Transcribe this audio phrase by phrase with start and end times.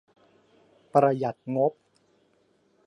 [0.93, 1.71] ประหยัดงบ